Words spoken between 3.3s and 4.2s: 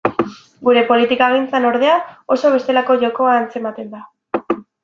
antzematen da.